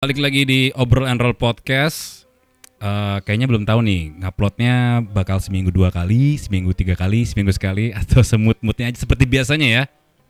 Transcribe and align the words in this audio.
Balik 0.00 0.16
lagi 0.16 0.48
di 0.48 0.60
Obrol 0.80 1.04
and 1.12 1.20
Roll 1.20 1.36
Podcast. 1.36 2.24
Eh, 2.80 3.18
kayaknya 3.20 3.44
belum 3.52 3.68
tahu 3.68 3.84
nih, 3.84 4.16
nguploadnya 4.24 5.04
bakal 5.04 5.44
seminggu 5.44 5.68
dua 5.68 5.92
kali, 5.92 6.40
seminggu 6.40 6.72
tiga 6.72 6.96
kali, 6.96 7.28
seminggu 7.28 7.52
sekali, 7.52 7.92
atau 8.00 8.24
semut-mutnya 8.24 8.88
aja 8.88 9.04
seperti 9.04 9.28
biasanya 9.28 9.68
ya. 9.68 9.82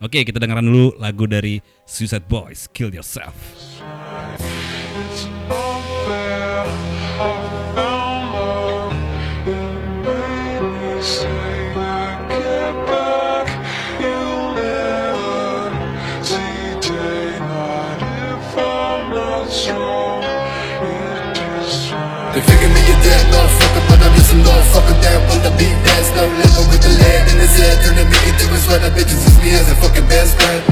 Oke, 0.03 0.27
kita 0.27 0.43
dengeran 0.43 0.67
dulu 0.67 0.91
lagu 0.99 1.23
dari 1.23 1.63
Suicide 1.87 2.27
Boys, 2.27 2.67
Kill 2.75 2.91
Yourself. 2.91 3.31
They 22.31 22.39
figure 22.47 22.71
me 22.71 22.79
a 22.79 22.95
dead 23.03 23.27
motherfucker, 23.27 23.83
but 23.91 23.99
I'm 24.07 24.15
just 24.15 24.31
a 24.31 24.39
motherfucker 24.39 24.95
that 25.03 25.19
wanna 25.27 25.51
be 25.59 25.67
dead. 25.67 26.03
No 26.15 26.31
living 26.31 26.67
with 26.71 26.79
the 26.79 26.95
lead 26.95 27.27
in 27.27 27.43
his 27.43 27.51
head, 27.59 27.75
turning 27.83 28.07
me 28.07 28.15
into 28.23 28.47
his 28.55 28.63
sweater. 28.63 28.87
Bitches 28.87 29.19
use 29.19 29.35
me 29.43 29.51
as 29.59 29.67
a 29.67 29.75
fucking 29.83 30.07
best 30.07 30.39
friend. 30.39 30.63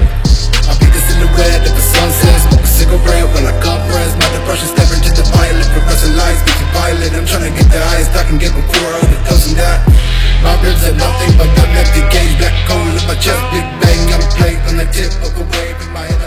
I 0.64 0.72
beat 0.80 0.88
the 0.96 1.04
silhouette 1.04 1.68
of 1.68 1.76
the 1.76 1.84
sunset, 1.84 2.48
smoke 2.48 2.64
a 2.64 2.72
cigarette 2.72 3.28
while 3.36 3.44
I 3.44 3.52
compress. 3.60 4.16
My 4.16 4.28
depression 4.32 4.72
stepping 4.72 5.04
to 5.04 5.12
the 5.12 5.28
pilot, 5.36 5.68
progressing 5.76 6.16
lights, 6.16 6.40
bitch 6.48 6.64
pilot. 6.72 7.12
I'm 7.12 7.28
trying 7.28 7.52
to 7.52 7.52
get 7.52 7.68
the 7.68 7.84
highest 7.92 8.16
I 8.16 8.24
can 8.24 8.40
get 8.40 8.56
before 8.56 8.96
all 8.96 9.04
the 9.04 9.20
doesn't 9.28 9.60
that. 9.60 9.84
My 10.40 10.56
ribs 10.64 10.88
are 10.88 10.96
nothing 10.96 11.36
but 11.36 11.52
gun 11.60 11.76
empty 11.76 12.08
gauge, 12.08 12.40
black 12.40 12.56
coal 12.72 12.88
in 12.88 13.04
my 13.04 13.20
chest, 13.20 13.44
big 13.52 13.68
bang. 13.84 14.16
I'm 14.16 14.24
a 14.24 14.30
plate 14.32 14.64
on 14.72 14.80
the 14.80 14.88
tip 14.96 15.12
of 15.28 15.36
a 15.36 15.44
wave. 15.44 15.76
In 15.84 15.92
my 15.92 16.08
head, 16.08 16.19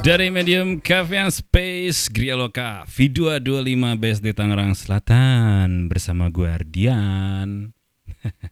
Dari 0.00 0.32
Medium 0.32 0.80
Cafe 0.80 1.20
and 1.20 1.28
Space 1.28 2.08
Gria 2.08 2.32
Loka 2.32 2.88
V225 2.88 4.00
BSD 4.00 4.32
Tangerang 4.32 4.72
Selatan 4.72 5.92
bersama 5.92 6.32
gue 6.32 6.48
Ardian. 6.48 7.76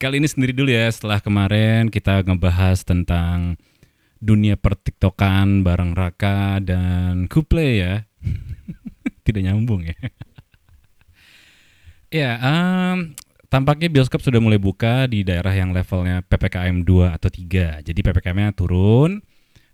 Kali 0.00 0.20
ini 0.20 0.28
sendiri 0.28 0.52
dulu 0.52 0.68
ya 0.68 0.92
setelah 0.92 1.24
kemarin 1.24 1.88
kita 1.88 2.20
ngebahas 2.20 2.84
tentang 2.84 3.56
dunia 4.20 4.60
pertiktokan 4.60 5.64
bareng 5.64 5.96
Raka 5.96 6.60
dan 6.60 7.32
Kuple 7.32 7.80
ya. 7.80 8.04
Tidak 9.24 9.40
nyambung 9.40 9.88
ya. 9.88 9.96
ya, 12.20 12.30
em, 12.44 13.16
tampaknya 13.48 13.88
bioskop 13.88 14.20
sudah 14.20 14.44
mulai 14.44 14.60
buka 14.60 15.08
di 15.08 15.24
daerah 15.24 15.56
yang 15.56 15.72
levelnya 15.72 16.20
PPKM 16.28 16.84
2 16.84 17.16
atau 17.16 17.32
3. 17.32 17.88
Jadi 17.88 18.00
PPKM-nya 18.04 18.52
turun 18.52 19.24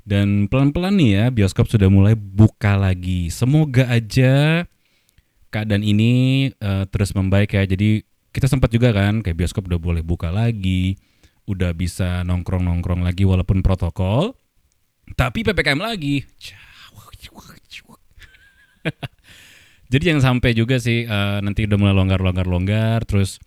dan 0.03 0.51
pelan-pelan 0.51 0.99
nih 0.99 1.11
ya 1.15 1.25
bioskop 1.31 1.71
sudah 1.71 1.87
mulai 1.87 2.19
buka 2.19 2.75
lagi. 2.75 3.31
Semoga 3.31 3.87
aja 3.87 4.67
keadaan 5.55 5.87
ini 5.87 6.51
eh, 6.51 6.85
terus 6.91 7.15
membaik 7.15 7.55
ya. 7.55 7.63
Jadi 7.63 8.03
kita 8.35 8.51
sempat 8.51 8.73
juga 8.75 8.91
kan 8.91 9.23
kayak 9.23 9.39
bioskop 9.39 9.71
udah 9.71 9.79
boleh 9.79 10.03
buka 10.03 10.33
lagi, 10.35 10.99
udah 11.47 11.71
bisa 11.77 12.27
nongkrong-nongkrong 12.27 13.07
lagi 13.07 13.23
walaupun 13.23 13.63
protokol. 13.63 14.35
Tapi 15.15 15.47
PPKM 15.47 15.79
lagi. 15.79 16.25
Jadi 19.93 20.03
jangan 20.09 20.25
sampai 20.35 20.51
juga 20.57 20.81
sih 20.83 21.07
eh, 21.07 21.39
nanti 21.45 21.69
udah 21.69 21.79
mulai 21.79 21.95
longgar-longgar-longgar 21.95 23.07
terus 23.07 23.39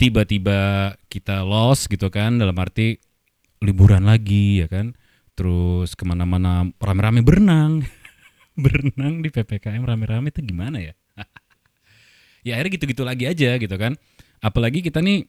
tiba-tiba 0.00 0.94
kita 1.12 1.44
lost 1.44 1.92
gitu 1.92 2.08
kan 2.08 2.40
dalam 2.40 2.56
arti 2.56 2.96
liburan 3.60 4.08
lagi 4.08 4.64
ya 4.64 4.66
kan 4.72 4.96
terus 5.40 5.96
ke 5.96 6.04
mana-mana 6.04 6.68
rame-rame 6.76 7.24
berenang. 7.24 7.80
Berenang 8.60 9.24
di 9.24 9.32
ppkm 9.32 9.88
rame-rame 9.88 10.28
itu 10.28 10.44
gimana 10.44 10.84
ya? 10.84 10.92
Ya 12.40 12.56
akhirnya 12.56 12.72
gitu-gitu 12.80 13.04
lagi 13.04 13.28
aja 13.28 13.56
gitu 13.60 13.76
kan. 13.76 14.00
Apalagi 14.40 14.80
kita 14.80 15.04
nih 15.04 15.28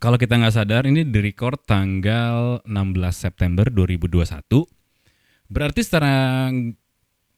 kalau 0.00 0.16
kita 0.16 0.40
nggak 0.40 0.52
sadar 0.52 0.88
ini 0.88 1.04
di 1.04 1.20
record 1.20 1.60
tanggal 1.68 2.64
16 2.64 2.72
September 3.12 3.68
2021 3.68 4.40
berarti 5.52 5.80
secara 5.84 6.48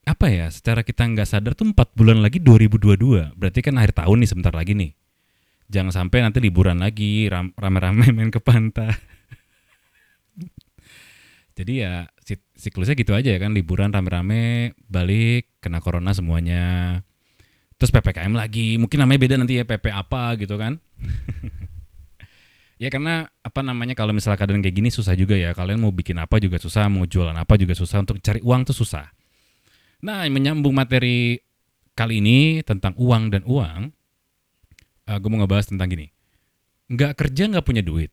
apa 0.07 0.27
ya 0.31 0.47
secara 0.47 0.87
kita 0.87 1.03
nggak 1.11 1.27
sadar 1.27 1.51
tuh 1.59 1.75
4 1.75 1.75
bulan 1.91 2.23
lagi 2.23 2.39
2022 2.39 3.35
berarti 3.35 3.59
kan 3.59 3.75
akhir 3.75 3.99
tahun 3.99 4.23
nih 4.23 4.29
sebentar 4.31 4.55
lagi 4.55 4.71
nih. 4.79 4.91
Jangan 5.67 5.91
sampai 5.91 6.23
nanti 6.23 6.39
liburan 6.39 6.79
lagi 6.79 7.27
ram- 7.27 7.51
rame-rame 7.55 8.11
main 8.15 8.31
ke 8.31 8.39
pantai 8.39 8.95
jadi 11.55 11.73
ya 11.73 11.93
sik- 12.19 12.51
siklusnya 12.59 12.99
gitu 12.99 13.15
aja 13.15 13.31
ya 13.31 13.39
kan 13.39 13.55
liburan 13.55 13.95
rame-rame 13.95 14.75
balik 14.91 15.55
kena 15.63 15.79
corona 15.79 16.11
semuanya. 16.11 16.99
Terus 17.79 17.91
ppkm 17.95 18.35
lagi 18.35 18.75
mungkin 18.75 18.99
namanya 19.03 19.19
beda 19.23 19.35
nanti 19.39 19.59
ya 19.59 19.63
pp 19.63 19.87
apa 19.91 20.35
gitu 20.39 20.59
kan. 20.59 20.77
Ya 22.75 22.91
karena 22.91 23.31
apa 23.39 23.63
namanya 23.63 23.95
kalau 23.95 24.11
misalnya 24.11 24.35
keadaan 24.35 24.59
kayak 24.59 24.75
gini 24.75 24.91
susah 24.91 25.15
juga 25.15 25.31
ya. 25.39 25.55
Kalian 25.55 25.79
mau 25.79 25.95
bikin 25.95 26.19
apa 26.19 26.43
juga 26.43 26.59
susah 26.59 26.91
mau 26.91 27.07
jualan 27.07 27.31
apa 27.31 27.55
juga 27.55 27.71
susah 27.71 28.03
untuk 28.03 28.19
cari 28.19 28.43
uang 28.43 28.67
tuh 28.67 28.75
susah. 28.75 29.15
Nah 30.03 30.27
menyambung 30.27 30.75
materi 30.75 31.39
kali 31.95 32.19
ini 32.19 32.59
tentang 32.67 32.91
uang 32.99 33.31
dan 33.31 33.47
uang 33.47 33.95
gue 35.07 35.29
mau 35.31 35.39
ngebahas 35.39 35.71
tentang 35.71 35.87
gini. 35.87 36.11
Nggak 36.91 37.15
kerja 37.15 37.47
nggak 37.47 37.63
punya 37.63 37.79
duit 37.79 38.11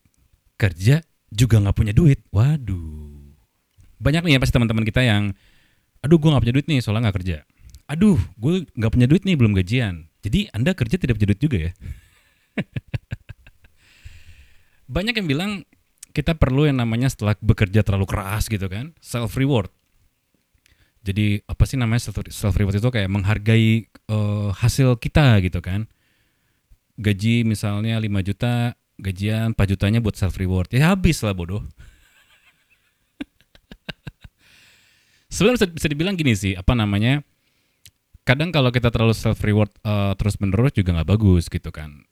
kerja 0.55 1.03
juga 1.27 1.59
nggak 1.59 1.75
punya 1.75 1.91
duit. 1.91 2.23
Waduh 2.31 3.12
banyak 4.03 4.27
nih 4.27 4.33
ya 4.35 4.39
pasti 4.43 4.53
teman-teman 4.53 4.83
kita 4.83 5.01
yang 5.01 5.31
aduh 6.03 6.19
gue 6.19 6.29
nggak 6.29 6.43
punya 6.43 6.55
duit 6.59 6.67
nih 6.67 6.79
soalnya 6.83 7.09
nggak 7.09 7.17
kerja. 7.23 7.37
Aduh 7.87 8.19
gue 8.35 8.67
nggak 8.75 8.91
punya 8.91 9.07
duit 9.07 9.23
nih 9.23 9.35
belum 9.39 9.55
gajian. 9.55 10.11
Jadi 10.19 10.51
anda 10.51 10.75
kerja 10.75 10.99
tidak 10.99 11.15
punya 11.15 11.27
duit 11.31 11.41
juga 11.41 11.57
ya? 11.57 11.71
Banyak 14.93 15.15
yang 15.23 15.27
bilang 15.31 15.51
kita 16.11 16.35
perlu 16.35 16.67
yang 16.67 16.77
namanya 16.77 17.07
setelah 17.07 17.33
bekerja 17.39 17.81
terlalu 17.81 18.05
keras 18.05 18.51
gitu 18.51 18.67
kan. 18.67 18.91
Self 18.99 19.39
reward 19.39 19.71
jadi 21.03 21.43
apa 21.51 21.67
sih 21.67 21.75
namanya 21.75 22.07
self 22.31 22.55
reward 22.55 22.79
itu? 22.79 22.87
Kayak 22.87 23.11
menghargai 23.11 23.91
eh, 23.91 24.49
hasil 24.55 24.95
kita 25.03 25.43
gitu 25.43 25.59
kan. 25.59 25.91
Gaji 26.95 27.43
misalnya 27.43 27.99
5 27.99 28.07
juta 28.23 28.79
gajian 29.01 29.57
4 29.57 29.71
jutanya 29.75 29.99
buat 29.99 30.13
self 30.13 30.37
reward 30.37 30.69
ya 30.69 30.93
habis 30.93 31.25
lah 31.25 31.33
bodoh 31.33 31.65
sebenarnya 35.33 35.73
bisa, 35.73 35.87
dibilang 35.89 36.13
gini 36.13 36.37
sih 36.37 36.53
apa 36.53 36.77
namanya 36.77 37.25
kadang 38.21 38.53
kalau 38.53 38.69
kita 38.69 38.93
terlalu 38.93 39.17
self 39.17 39.41
reward 39.41 39.73
terus 40.21 40.37
menerus 40.37 40.77
juga 40.77 40.93
nggak 40.93 41.09
bagus 41.09 41.49
gitu 41.49 41.73
kan. 41.73 42.05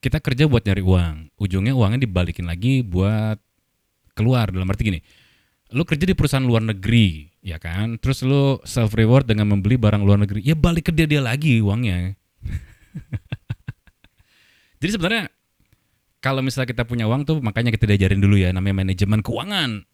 Kita 0.00 0.20
kerja 0.20 0.48
buat 0.48 0.64
nyari 0.64 0.82
uang 0.84 1.16
ujungnya 1.36 1.76
uangnya 1.76 2.08
dibalikin 2.08 2.48
lagi 2.48 2.80
buat 2.80 3.36
keluar. 4.16 4.48
Dalam 4.48 4.66
arti 4.66 4.82
gini 4.88 5.00
lu 5.74 5.82
kerja 5.82 6.06
di 6.06 6.14
perusahaan 6.14 6.44
luar 6.44 6.64
negeri 6.64 7.28
ya 7.44 7.60
kan? 7.60 8.00
Terus 8.00 8.24
lu 8.24 8.56
self 8.64 8.96
reward 8.96 9.28
dengan 9.28 9.52
membeli 9.52 9.76
barang 9.76 10.00
luar 10.00 10.24
negeri 10.24 10.40
ya 10.40 10.56
balik 10.56 10.88
ke 10.88 10.92
dia 10.96 11.04
dia 11.04 11.20
lagi 11.20 11.60
uangnya. 11.60 12.16
Jadi 14.80 14.90
sebenarnya 14.90 15.24
kalau 16.24 16.40
misalnya 16.40 16.72
kita 16.72 16.88
punya 16.88 17.04
uang 17.04 17.28
tuh 17.28 17.40
makanya 17.44 17.72
kita 17.72 17.84
diajarin 17.84 18.20
dulu 18.20 18.40
ya 18.40 18.52
namanya 18.52 18.84
manajemen 18.84 19.20
keuangan 19.20 19.84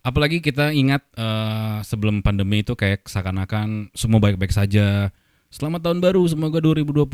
apalagi 0.00 0.40
kita 0.40 0.72
ingat 0.72 1.04
eh, 1.16 1.78
sebelum 1.84 2.24
pandemi 2.24 2.64
itu 2.64 2.76
kayak 2.76 3.06
seakan-akan 3.08 3.92
semua 3.92 4.20
baik-baik 4.20 4.52
saja. 4.52 5.12
Selamat 5.50 5.82
tahun 5.82 5.98
baru 5.98 6.22
semoga 6.30 6.62
2020 6.62 7.10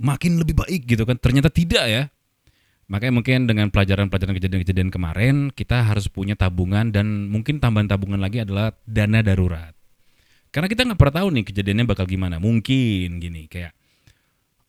makin 0.00 0.32
lebih 0.40 0.56
baik 0.56 0.88
gitu 0.88 1.04
kan. 1.04 1.20
Ternyata 1.20 1.52
tidak 1.52 1.84
ya. 1.86 2.02
Makanya 2.86 3.12
mungkin 3.18 3.50
dengan 3.50 3.66
pelajaran-pelajaran 3.74 4.38
kejadian-kejadian 4.38 4.90
kemarin 4.94 5.50
kita 5.50 5.82
harus 5.82 6.06
punya 6.06 6.38
tabungan 6.38 6.94
dan 6.94 7.26
mungkin 7.26 7.58
tambahan 7.58 7.90
tabungan 7.90 8.22
lagi 8.22 8.46
adalah 8.46 8.72
dana 8.86 9.20
darurat. 9.26 9.74
Karena 10.54 10.70
kita 10.70 10.86
nggak 10.86 10.96
pernah 10.96 11.14
tahu 11.20 11.28
nih 11.34 11.44
kejadiannya 11.50 11.84
bakal 11.84 12.06
gimana. 12.06 12.38
Mungkin 12.38 13.18
gini 13.18 13.50
kayak 13.50 13.74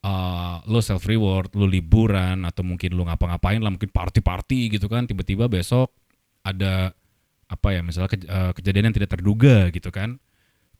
uh, 0.04 0.66
lo 0.66 0.82
self 0.82 1.06
reward, 1.06 1.54
lo 1.54 1.70
liburan 1.70 2.44
atau 2.44 2.66
mungkin 2.66 2.98
lo 2.98 3.06
ngapa-ngapain 3.06 3.62
lah 3.62 3.72
mungkin 3.72 3.94
party-party 3.94 4.74
gitu 4.76 4.90
kan. 4.90 5.06
Tiba-tiba 5.06 5.46
besok 5.48 5.94
ada 6.42 6.92
apa 7.48 7.68
ya 7.72 7.82
misalnya 7.82 8.12
kej- 8.12 8.28
eh, 8.28 8.52
kejadian 8.56 8.92
yang 8.92 8.96
tidak 8.96 9.10
terduga 9.16 9.72
gitu 9.72 9.90
kan. 9.90 10.20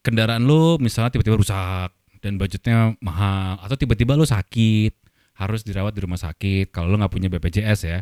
Kendaraan 0.04 0.44
lo 0.46 0.78
misalnya 0.78 1.10
tiba-tiba 1.10 1.36
rusak 1.40 1.90
dan 2.22 2.38
budgetnya 2.38 2.94
mahal 3.02 3.58
atau 3.62 3.74
tiba-tiba 3.74 4.14
lo 4.14 4.26
sakit 4.26 4.92
harus 5.38 5.62
dirawat 5.62 5.94
di 5.94 6.00
rumah 6.02 6.18
sakit 6.18 6.70
kalau 6.70 6.90
lo 6.92 6.96
nggak 7.00 7.12
punya 7.12 7.28
BPJS 7.30 7.80
ya. 7.88 7.98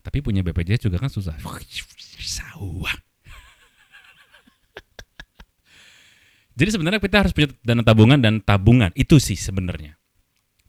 Tapi 0.00 0.22
punya 0.22 0.46
BPJS 0.46 0.86
juga 0.86 1.02
kan 1.02 1.10
susah. 1.10 1.34
Jadi 6.56 6.70
sebenarnya 6.72 7.00
kita 7.02 7.20
harus 7.20 7.36
punya 7.36 7.52
dana 7.60 7.84
tabungan 7.84 8.16
dan 8.16 8.40
tabungan 8.40 8.88
itu 8.96 9.20
sih 9.20 9.36
sebenarnya. 9.36 9.98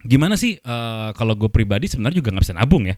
Gimana 0.03 0.35
sih 0.35 0.59
eh, 0.59 1.09
kalau 1.15 1.33
gue 1.39 1.47
pribadi 1.47 1.87
sebenarnya 1.87 2.19
juga 2.19 2.29
nggak 2.35 2.45
bisa 2.45 2.55
nabung 2.55 2.85
ya 2.85 2.95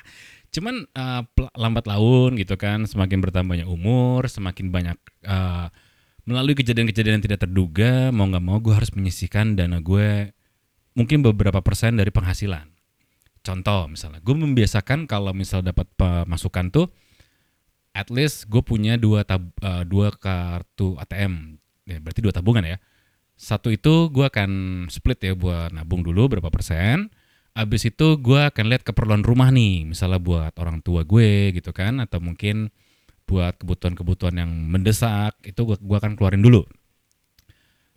cuman 0.56 0.88
pel- 1.36 1.52
lambat 1.52 1.84
laun 1.84 2.40
gitu 2.40 2.56
kan 2.56 2.88
semakin 2.88 3.20
bertambahnya 3.20 3.68
umur 3.68 4.24
semakin 4.24 4.72
banyak 4.72 4.98
eh, 5.28 5.68
melalui 6.26 6.58
kejadian-kejadian 6.58 7.22
yang 7.22 7.26
tidak 7.28 7.46
terduga 7.46 8.10
mau 8.10 8.26
nggak 8.26 8.44
mau 8.44 8.58
gue 8.58 8.74
harus 8.74 8.90
menyisihkan 8.96 9.54
dana 9.54 9.78
gue 9.78 10.34
mungkin 10.98 11.20
beberapa 11.22 11.60
persen 11.60 12.00
dari 12.00 12.10
penghasilan. 12.10 12.66
Contoh 13.46 13.86
misalnya 13.86 14.18
gue 14.18 14.34
membiasakan 14.34 15.06
kalau 15.06 15.30
misal 15.30 15.62
dapat 15.62 15.86
pemasukan 15.94 16.72
tuh 16.74 16.90
at 17.94 18.10
least 18.10 18.50
gue 18.50 18.58
punya 18.60 18.98
dua 18.98 19.22
tab, 19.22 19.46
uh, 19.62 19.86
dua 19.86 20.10
kartu 20.10 20.98
ATM 20.98 21.62
ya 21.86 22.02
berarti 22.02 22.20
dua 22.24 22.34
tabungan 22.34 22.66
ya. 22.66 22.82
Satu 23.38 23.70
itu 23.70 24.10
gue 24.10 24.26
akan 24.26 24.50
split 24.90 25.20
ya 25.22 25.38
buat 25.38 25.70
nabung 25.70 26.02
dulu 26.02 26.36
berapa 26.36 26.50
persen 26.50 27.06
abis 27.56 27.88
itu 27.88 28.20
gue 28.20 28.40
akan 28.52 28.68
lihat 28.68 28.84
keperluan 28.84 29.24
rumah 29.24 29.48
nih 29.48 29.88
misalnya 29.88 30.20
buat 30.20 30.52
orang 30.60 30.84
tua 30.84 31.08
gue 31.08 31.56
gitu 31.56 31.72
kan 31.72 32.04
atau 32.04 32.20
mungkin 32.20 32.68
buat 33.26 33.58
kebutuhan-kebutuhan 33.58 34.36
yang 34.38 34.52
mendesak 34.52 35.34
itu 35.42 35.58
gue 35.66 35.76
gua 35.82 35.98
akan 35.98 36.14
keluarin 36.14 36.44
dulu. 36.44 36.62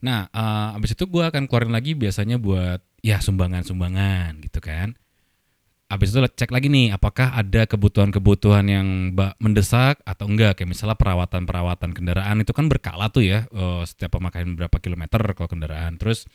Nah, 0.02 0.32
uh, 0.34 0.76
abis 0.80 0.98
itu 0.98 1.06
gue 1.06 1.22
akan 1.22 1.46
keluarin 1.46 1.76
lagi 1.76 1.94
biasanya 1.94 2.42
buat 2.42 2.82
ya 3.06 3.22
sumbangan-sumbangan 3.22 4.42
gitu 4.42 4.60
kan. 4.64 4.98
Abis 5.90 6.14
itu 6.14 6.22
cek 6.22 6.54
lagi 6.54 6.70
nih 6.70 6.94
apakah 6.94 7.34
ada 7.34 7.66
kebutuhan-kebutuhan 7.66 8.66
yang 8.70 8.88
mendesak 9.42 9.98
atau 10.06 10.30
enggak 10.30 10.62
kayak 10.62 10.70
misalnya 10.70 10.98
perawatan-perawatan 10.98 11.98
kendaraan 11.98 12.42
itu 12.46 12.54
kan 12.54 12.70
berkala 12.70 13.10
tuh 13.10 13.26
ya 13.26 13.50
uh, 13.54 13.82
setiap 13.86 14.18
pemakaian 14.18 14.54
berapa 14.58 14.78
kilometer 14.82 15.22
kalau 15.34 15.50
kendaraan. 15.50 15.98
Terus 15.98 16.30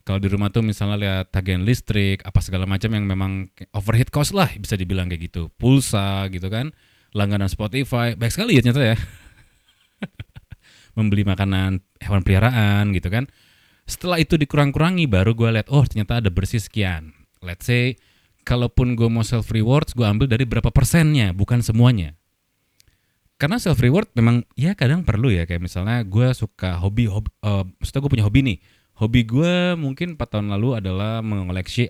kalau 0.00 0.16
di 0.16 0.28
rumah 0.32 0.48
tuh 0.48 0.64
misalnya 0.64 0.96
lihat 0.96 1.26
tagihan 1.28 1.60
listrik 1.60 2.24
apa 2.24 2.40
segala 2.40 2.64
macam 2.64 2.88
yang 2.90 3.04
memang 3.04 3.52
overhead 3.76 4.08
cost 4.08 4.32
lah 4.32 4.48
bisa 4.56 4.74
dibilang 4.74 5.12
kayak 5.12 5.28
gitu. 5.28 5.52
Pulsa 5.60 6.24
gitu 6.32 6.48
kan 6.48 6.72
langganan 7.12 7.50
Spotify 7.50 8.16
baik 8.16 8.32
sekali 8.32 8.56
ya 8.56 8.64
ternyata 8.64 8.96
ya. 8.96 8.96
Membeli 10.96 11.22
makanan 11.28 11.84
hewan 12.00 12.24
peliharaan 12.24 12.96
gitu 12.96 13.12
kan. 13.12 13.28
Setelah 13.84 14.22
itu 14.22 14.40
dikurang-kurangi 14.40 15.04
baru 15.10 15.36
gue 15.36 15.50
lihat 15.60 15.68
oh 15.68 15.84
ternyata 15.84 16.24
ada 16.24 16.30
bersih 16.32 16.62
sekian. 16.62 17.12
Let's 17.44 17.68
say 17.68 18.00
kalaupun 18.48 18.96
gue 18.96 19.06
mau 19.12 19.22
self 19.22 19.52
rewards 19.52 19.92
gue 19.92 20.06
ambil 20.06 20.26
dari 20.26 20.48
berapa 20.48 20.72
persennya 20.72 21.36
bukan 21.36 21.60
semuanya. 21.60 22.16
Karena 23.36 23.56
self 23.60 23.80
reward 23.80 24.08
memang 24.16 24.48
ya 24.56 24.72
kadang 24.76 25.04
perlu 25.04 25.28
ya 25.32 25.44
kayak 25.44 25.64
misalnya 25.64 26.04
gue 26.04 26.28
suka 26.32 26.76
hobi 26.80 27.08
hobi 27.08 27.28
uh, 27.44 27.64
maksudnya 27.80 28.00
gue 28.00 28.12
punya 28.12 28.26
hobi 28.28 28.40
nih 28.44 28.58
hobi 29.00 29.24
gue 29.24 29.74
mungkin 29.80 30.14
4 30.14 30.20
tahun 30.20 30.46
lalu 30.52 30.84
adalah 30.84 31.24
mengoleksi 31.24 31.88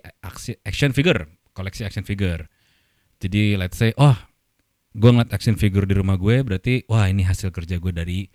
action 0.63 0.95
figure 0.95 1.27
koleksi 1.53 1.83
action 1.85 2.07
figure. 2.07 2.47
Jadi 3.21 3.59
let's 3.59 3.77
say 3.77 3.93
oh 3.99 4.15
gue 4.91 5.09
ngeliat 5.11 5.31
action 5.31 5.55
figure 5.55 5.87
di 5.87 5.95
rumah 5.95 6.17
gue 6.17 6.41
berarti 6.43 6.83
wah 6.87 7.07
ini 7.07 7.23
hasil 7.23 7.53
kerja 7.53 7.79
gue 7.79 7.93
dari 7.93 8.27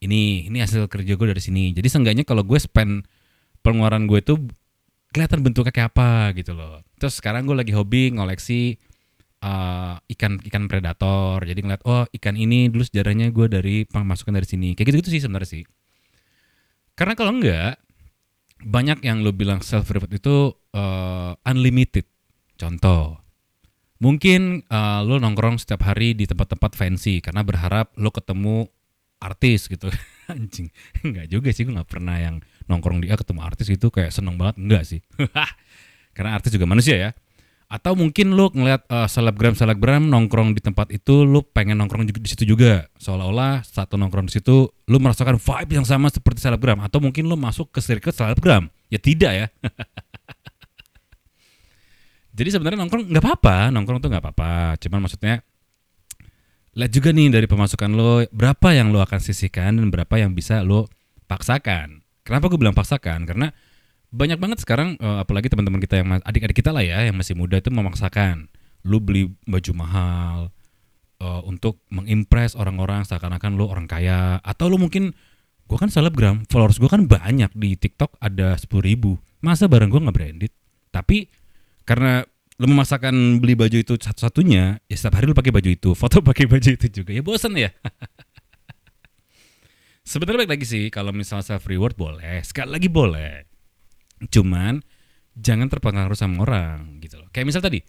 ini 0.00 0.48
ini 0.48 0.58
hasil 0.62 0.86
kerja 0.86 1.16
gue 1.16 1.26
dari 1.26 1.42
sini. 1.42 1.72
Jadi 1.74 1.88
seenggaknya 1.90 2.24
kalau 2.24 2.46
gue 2.46 2.56
spend 2.60 3.04
pengeluaran 3.60 4.08
gue 4.08 4.20
itu 4.22 4.38
kelihatan 5.10 5.42
bentuknya 5.42 5.74
kayak 5.74 5.90
apa 5.96 6.32
gitu 6.38 6.54
loh. 6.54 6.80
Terus 6.96 7.18
sekarang 7.18 7.44
gue 7.48 7.56
lagi 7.58 7.72
hobi 7.74 8.14
ngoleksi 8.14 8.78
uh, 9.44 9.98
ikan 10.16 10.38
ikan 10.46 10.70
predator. 10.70 11.42
Jadi 11.42 11.60
ngeliat 11.66 11.82
oh 11.84 12.06
ikan 12.16 12.38
ini 12.38 12.70
dulu 12.70 12.86
sejarahnya 12.86 13.34
gue 13.34 13.46
dari 13.50 13.76
pemasukan 13.84 14.38
dari 14.38 14.46
sini. 14.46 14.78
Kayak 14.78 14.94
gitu 14.94 14.96
gitu 15.04 15.10
sih 15.18 15.20
sebenarnya 15.26 15.50
sih. 15.60 15.64
Karena 16.94 17.16
kalau 17.16 17.34
enggak 17.34 17.80
banyak 18.64 19.04
yang 19.04 19.24
lo 19.24 19.32
bilang 19.32 19.64
self 19.64 19.88
reward 19.88 20.12
itu 20.12 20.52
uh, 20.76 21.32
unlimited 21.48 22.04
contoh 22.60 23.20
Mungkin 24.00 24.64
uh, 24.72 25.04
lo 25.04 25.20
nongkrong 25.20 25.60
setiap 25.60 25.84
hari 25.84 26.16
di 26.16 26.24
tempat-tempat 26.24 26.72
fancy 26.72 27.20
karena 27.20 27.44
berharap 27.44 27.92
lo 28.00 28.08
ketemu 28.08 28.64
artis 29.20 29.68
gitu. 29.68 29.92
Anjing, 30.32 30.72
enggak 31.04 31.28
juga 31.28 31.52
sih 31.52 31.68
gue 31.68 31.76
nggak 31.76 31.90
pernah 31.92 32.16
yang 32.16 32.40
nongkrong 32.64 33.04
dia 33.04 33.20
ketemu 33.20 33.44
artis 33.44 33.68
itu 33.68 33.92
kayak 33.92 34.08
seneng 34.08 34.40
banget 34.40 34.56
enggak 34.56 34.82
sih. 34.88 35.04
karena 36.16 36.32
artis 36.32 36.56
juga 36.56 36.64
manusia 36.64 36.96
ya. 36.96 37.10
Atau 37.70 37.94
mungkin 37.94 38.34
lo 38.34 38.50
ngeliat 38.50 38.82
uh, 38.90 39.06
selebgram 39.06 39.54
selebgram 39.54 40.02
nongkrong 40.10 40.58
di 40.58 40.60
tempat 40.60 40.90
itu, 40.90 41.22
lo 41.22 41.46
pengen 41.46 41.78
nongkrong 41.78 42.02
di 42.02 42.26
situ 42.26 42.42
juga. 42.42 42.90
Seolah-olah 42.98 43.62
satu 43.62 43.94
nongkrong 43.94 44.26
di 44.26 44.42
situ, 44.42 44.66
lo 44.66 44.96
merasakan 44.98 45.38
vibe 45.38 45.78
yang 45.78 45.86
sama 45.86 46.10
seperti 46.10 46.42
selebgram. 46.42 46.82
Atau 46.82 46.98
mungkin 46.98 47.30
lo 47.30 47.38
masuk 47.38 47.70
ke 47.70 47.78
circle 47.78 48.10
selebgram. 48.10 48.66
Ya 48.90 48.98
tidak 48.98 49.32
ya. 49.38 49.46
Jadi 52.42 52.48
sebenarnya 52.50 52.82
nongkrong 52.82 53.06
nggak 53.06 53.22
apa-apa, 53.22 53.70
nongkrong 53.70 54.02
tuh 54.02 54.10
nggak 54.10 54.24
apa-apa. 54.26 54.74
Cuman 54.82 55.06
maksudnya 55.06 55.38
lihat 56.74 56.90
juga 56.90 57.14
nih 57.14 57.30
dari 57.30 57.46
pemasukan 57.46 57.90
lo 57.94 58.26
berapa 58.34 58.74
yang 58.74 58.90
lo 58.90 58.98
akan 58.98 59.22
sisihkan 59.22 59.78
dan 59.78 59.94
berapa 59.94 60.18
yang 60.18 60.34
bisa 60.34 60.66
lo 60.66 60.90
paksakan. 61.30 62.02
Kenapa 62.26 62.50
gue 62.50 62.58
bilang 62.58 62.74
paksakan? 62.74 63.30
Karena 63.30 63.54
banyak 64.10 64.38
banget 64.42 64.58
sekarang 64.62 64.98
uh, 64.98 65.22
apalagi 65.22 65.46
teman-teman 65.46 65.78
kita 65.78 66.02
yang 66.02 66.18
adik-adik 66.26 66.62
kita 66.62 66.74
lah 66.74 66.82
ya 66.82 67.06
yang 67.06 67.14
masih 67.14 67.38
muda 67.38 67.62
itu 67.62 67.70
memaksakan 67.70 68.50
lo 68.82 68.98
beli 68.98 69.30
baju 69.46 69.72
mahal 69.76 70.36
uh, 71.22 71.42
untuk 71.46 71.78
mengimpress 71.94 72.58
orang-orang 72.58 73.06
seakan-akan 73.06 73.54
lo 73.54 73.70
orang 73.70 73.86
kaya 73.86 74.42
atau 74.42 74.66
lo 74.66 74.82
mungkin 74.82 75.14
gue 75.70 75.78
kan 75.78 75.86
selebgram 75.86 76.42
followers 76.50 76.82
gue 76.82 76.90
kan 76.90 77.06
banyak 77.06 77.54
di 77.54 77.78
TikTok 77.78 78.18
ada 78.18 78.58
sepuluh 78.58 78.90
ribu 78.90 79.10
masa 79.38 79.70
barang 79.70 79.86
gue 79.86 80.02
nggak 80.02 80.16
branded 80.16 80.52
tapi 80.90 81.30
karena 81.86 82.26
lu 82.60 82.68
memaksakan 82.68 83.40
beli 83.40 83.56
baju 83.56 83.80
itu 83.80 83.96
satu-satunya, 83.96 84.84
ya 84.84 84.96
setiap 85.00 85.16
hari 85.16 85.24
lu 85.24 85.32
pakai 85.32 85.48
baju 85.48 85.70
itu, 85.72 85.96
foto 85.96 86.20
pakai 86.28 86.44
baju 86.44 86.70
itu 86.76 86.92
juga. 86.92 87.16
Ya 87.16 87.24
bosan 87.24 87.56
ya. 87.56 87.72
Sebenarnya 90.10 90.44
baik 90.44 90.60
lagi 90.60 90.66
sih 90.68 90.84
kalau 90.92 91.16
misalnya 91.16 91.56
self 91.56 91.64
reward 91.64 91.96
boleh, 91.96 92.44
sekali 92.44 92.76
lagi 92.76 92.92
boleh. 92.92 93.49
Cuman 94.28 94.84
jangan 95.32 95.72
terpengaruh 95.72 96.18
sama 96.18 96.44
orang 96.44 97.00
gitu 97.00 97.16
loh. 97.16 97.28
Kayak 97.32 97.46
misal 97.48 97.62
tadi, 97.64 97.80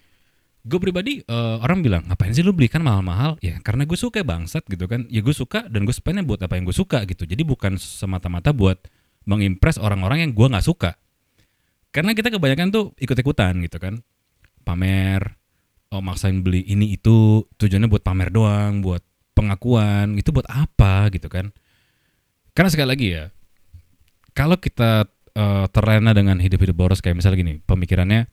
gue 0.63 0.79
pribadi 0.79 1.19
uh, 1.27 1.59
orang 1.59 1.83
bilang 1.83 2.07
ngapain 2.07 2.31
sih 2.31 2.45
lu 2.45 2.55
beli 2.55 2.69
kan 2.69 2.85
mahal-mahal 2.85 3.35
ya 3.41 3.57
karena 3.65 3.83
gue 3.83 3.97
suka 3.97 4.21
bangsat 4.21 4.61
gitu 4.69 4.85
kan 4.85 5.09
ya 5.09 5.25
gue 5.25 5.33
suka 5.33 5.65
dan 5.65 5.89
gue 5.89 5.95
spendnya 5.95 6.21
buat 6.21 6.37
apa 6.37 6.53
yang 6.53 6.69
gue 6.69 6.77
suka 6.77 7.01
gitu 7.09 7.25
jadi 7.25 7.41
bukan 7.41 7.81
semata-mata 7.81 8.53
buat 8.53 8.77
mengimpress 9.25 9.81
orang-orang 9.81 10.21
yang 10.21 10.31
gue 10.37 10.45
nggak 10.45 10.61
suka 10.61 11.01
karena 11.91 12.15
kita 12.15 12.31
kebanyakan 12.31 12.71
tuh 12.71 12.85
ikut-ikutan 12.97 13.59
gitu 13.67 13.77
kan. 13.77 13.99
Pamer, 14.63 15.35
oh 15.91 15.99
maksain 15.99 16.39
beli 16.39 16.63
ini 16.63 16.95
itu 16.95 17.43
tujuannya 17.59 17.91
buat 17.91 18.03
pamer 18.03 18.31
doang, 18.31 18.79
buat 18.79 19.03
pengakuan, 19.35 20.15
itu 20.15 20.31
buat 20.31 20.47
apa 20.47 21.11
gitu 21.11 21.27
kan. 21.27 21.51
Karena 22.55 22.69
sekali 22.71 22.87
lagi 22.87 23.07
ya, 23.11 23.25
kalau 24.31 24.55
kita 24.55 25.03
uh, 25.35 25.65
terlena 25.71 26.11
dengan 26.11 26.37
hidup-hidup 26.39 26.75
boros 26.75 26.99
kayak 26.99 27.19
misalnya 27.19 27.37
gini, 27.39 27.53
pemikirannya 27.63 28.27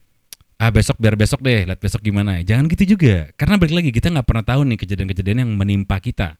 ah 0.59 0.71
besok 0.75 0.99
biar 0.99 1.15
besok 1.15 1.39
deh, 1.39 1.63
lihat 1.63 1.79
besok 1.79 2.03
gimana. 2.03 2.43
Jangan 2.43 2.67
gitu 2.67 2.99
juga, 2.99 3.31
karena 3.39 3.55
balik 3.55 3.79
lagi 3.79 3.89
kita 3.95 4.11
nggak 4.11 4.27
pernah 4.27 4.43
tahu 4.43 4.67
nih 4.67 4.77
kejadian-kejadian 4.83 5.47
yang 5.47 5.51
menimpa 5.55 5.97
kita. 6.03 6.35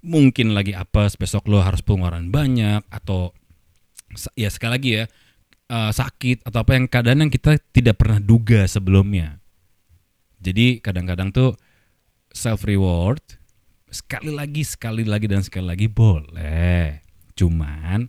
Mungkin 0.00 0.54
lagi 0.54 0.72
apa 0.72 1.10
besok 1.18 1.50
lo 1.50 1.60
harus 1.60 1.82
pengeluaran 1.82 2.30
banyak 2.30 2.86
atau 2.88 3.34
ya 4.38 4.48
sekali 4.48 4.72
lagi 4.72 4.90
ya 5.02 5.04
uh, 5.70 5.92
sakit 5.92 6.46
atau 6.46 6.58
apa 6.62 6.72
yang 6.78 6.86
keadaan 6.90 7.26
yang 7.26 7.32
kita 7.32 7.58
tidak 7.74 7.98
pernah 8.00 8.22
duga 8.22 8.64
sebelumnya. 8.70 9.38
Jadi 10.40 10.80
kadang-kadang 10.80 11.34
tuh 11.34 11.52
self 12.32 12.64
reward 12.64 13.20
sekali 13.90 14.30
lagi 14.30 14.62
sekali 14.62 15.02
lagi 15.04 15.26
dan 15.26 15.42
sekali 15.42 15.66
lagi 15.68 15.86
boleh. 15.90 17.02
Cuman 17.34 18.06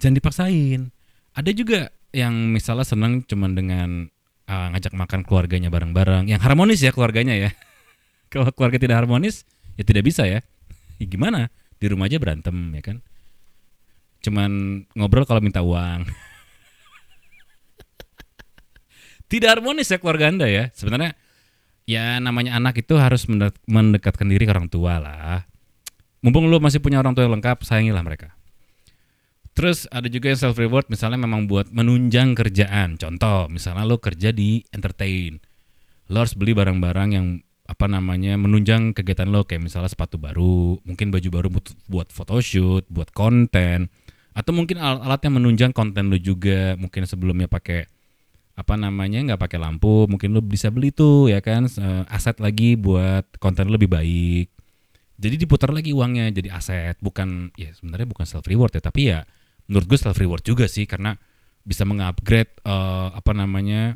jangan 0.00 0.16
dipaksain. 0.16 0.90
Ada 1.40 1.56
juga 1.56 1.88
yang 2.12 2.52
misalnya 2.52 2.84
senang 2.84 3.24
cuman 3.24 3.56
dengan 3.56 4.12
uh, 4.44 4.66
ngajak 4.76 4.92
makan 4.92 5.24
keluarganya 5.24 5.72
bareng-bareng, 5.72 6.28
yang 6.28 6.36
harmonis 6.36 6.84
ya 6.84 6.92
keluarganya 6.92 7.32
ya. 7.32 7.56
Kalau 8.32 8.52
keluarga 8.52 8.76
tidak 8.76 9.00
harmonis 9.00 9.48
ya 9.80 9.88
tidak 9.88 10.04
bisa 10.04 10.28
ya. 10.28 10.44
ya 11.00 11.06
gimana? 11.08 11.48
Di 11.80 11.88
rumah 11.88 12.12
aja 12.12 12.20
berantem 12.20 12.52
ya 12.76 12.84
kan. 12.84 13.00
Cuman 14.20 14.84
ngobrol 14.92 15.24
kalau 15.24 15.40
minta 15.40 15.64
uang. 15.64 16.04
tidak 19.32 19.56
harmonis 19.56 19.88
ya 19.88 19.96
keluarga 19.96 20.28
Anda 20.28 20.44
ya. 20.44 20.68
Sebenarnya 20.76 21.16
ya 21.88 22.20
namanya 22.20 22.60
anak 22.60 22.84
itu 22.84 23.00
harus 23.00 23.24
mendekatkan 23.64 24.28
diri 24.28 24.44
ke 24.44 24.52
orang 24.52 24.68
tua 24.68 25.00
lah. 25.00 25.48
Mumpung 26.20 26.52
lu 26.52 26.60
masih 26.60 26.84
punya 26.84 27.00
orang 27.00 27.16
tua 27.16 27.24
yang 27.24 27.40
lengkap, 27.40 27.64
sayangilah 27.64 28.04
mereka. 28.04 28.36
Terus 29.50 29.90
ada 29.90 30.06
juga 30.06 30.30
yang 30.30 30.40
self 30.40 30.56
reward 30.56 30.86
misalnya 30.88 31.20
memang 31.20 31.50
buat 31.50 31.68
menunjang 31.74 32.38
kerjaan. 32.38 32.96
Contoh, 32.96 33.50
misalnya 33.50 33.84
lo 33.84 33.98
kerja 33.98 34.30
di 34.30 34.62
entertain. 34.70 35.42
Lo 36.08 36.22
harus 36.22 36.34
beli 36.38 36.54
barang-barang 36.54 37.08
yang 37.14 37.26
apa 37.70 37.86
namanya 37.86 38.34
menunjang 38.34 38.94
kegiatan 38.94 39.30
lo 39.30 39.46
kayak 39.46 39.62
misalnya 39.62 39.90
sepatu 39.90 40.18
baru, 40.18 40.82
mungkin 40.82 41.14
baju 41.14 41.28
baru 41.30 41.48
buat, 41.54 41.66
buat 41.86 42.08
photoshoot, 42.10 42.86
buat 42.90 43.14
konten, 43.14 43.86
atau 44.34 44.50
mungkin 44.50 44.78
alat-alat 44.78 45.20
yang 45.26 45.34
menunjang 45.38 45.70
konten 45.74 46.10
lo 46.10 46.18
juga. 46.18 46.74
Mungkin 46.78 47.06
sebelumnya 47.06 47.46
pakai 47.46 47.86
apa 48.58 48.76
namanya 48.76 49.24
nggak 49.24 49.40
pakai 49.40 49.56
lampu 49.56 50.04
mungkin 50.04 50.36
lo 50.36 50.44
bisa 50.44 50.68
beli 50.68 50.92
tuh 50.92 51.32
ya 51.32 51.40
kan 51.40 51.64
aset 52.12 52.36
lagi 52.44 52.76
buat 52.76 53.24
konten 53.40 53.72
lebih 53.72 53.88
baik 53.88 54.52
Jadi 55.20 55.36
diputar 55.36 55.68
lagi 55.68 55.92
uangnya 55.92 56.32
jadi 56.32 56.48
aset, 56.56 56.96
bukan 57.04 57.52
ya 57.52 57.76
sebenarnya 57.76 58.08
bukan 58.08 58.24
self 58.24 58.44
reward 58.48 58.72
ya, 58.72 58.80
tapi 58.80 59.12
ya 59.12 59.28
menurut 59.70 59.86
gue 59.86 59.98
self 60.02 60.18
reward 60.18 60.42
juga 60.42 60.66
sih 60.66 60.90
karena 60.90 61.14
bisa 61.62 61.86
mengupgrade 61.86 62.58
eh, 62.66 63.08
apa 63.14 63.30
namanya 63.30 63.94